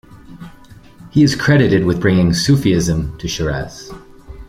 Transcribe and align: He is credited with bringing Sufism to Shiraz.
He 1.11 1.21
is 1.21 1.35
credited 1.35 1.85
with 1.85 2.01
bringing 2.01 2.33
Sufism 2.33 3.15
to 3.19 3.27
Shiraz. 3.27 3.91